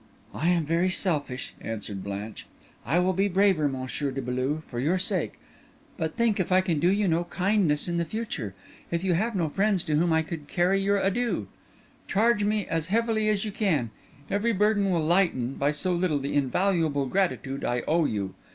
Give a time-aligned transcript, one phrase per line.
[0.33, 2.47] "I am very selfish," answered Blanche.
[2.87, 5.35] "I will be braver, Monsieur de Beaulieu, for your sake.
[5.95, 9.47] But think if I can do you no kindness in the future—if you have no
[9.47, 11.45] friends to whom I could carry your adieux.
[12.07, 13.91] Charge me as heavily as you can;
[14.27, 18.33] every burden will lighten, by so little, the invaluable gratitude I owe you.